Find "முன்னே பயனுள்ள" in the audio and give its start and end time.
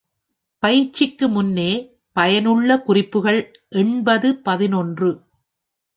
1.27-2.79